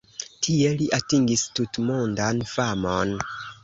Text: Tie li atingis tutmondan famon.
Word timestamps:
Tie 0.47 0.71
li 0.79 0.87
atingis 0.99 1.45
tutmondan 1.61 2.45
famon. 2.57 3.19